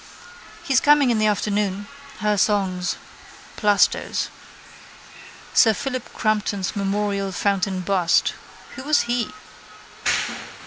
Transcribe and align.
He's 0.63 0.79
coming 0.79 1.11
in 1.11 1.19
the 1.19 1.27
afternoon. 1.27 1.85
Her 2.21 2.35
songs. 2.35 2.95
Plasto's. 3.55 4.29
Sir 5.53 5.75
Philip 5.75 6.11
Crampton's 6.15 6.75
memorial 6.75 7.31
fountain 7.31 7.81
bust. 7.81 8.33
Who 8.77 8.81
was 8.83 9.01
he? 9.01 9.29